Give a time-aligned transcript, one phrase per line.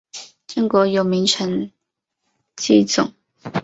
[0.47, 1.71] 郑国有名臣
[2.55, 3.13] 祭仲。